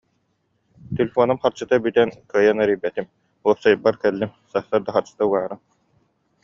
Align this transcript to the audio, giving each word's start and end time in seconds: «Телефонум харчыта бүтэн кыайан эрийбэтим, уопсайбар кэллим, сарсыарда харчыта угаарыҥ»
«Телефонум 0.95 1.37
харчыта 1.43 1.75
бүтэн 1.83 2.09
кыайан 2.31 2.57
эрийбэтим, 2.63 3.05
уопсайбар 3.45 3.95
кэллим, 4.03 4.31
сарсыарда 4.51 4.89
харчыта 4.95 5.21
угаарыҥ» 5.27 5.59